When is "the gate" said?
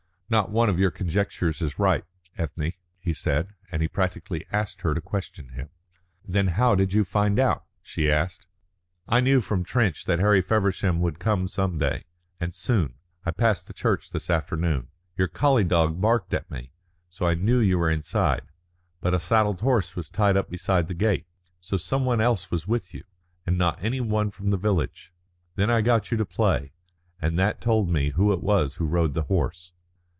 20.87-21.27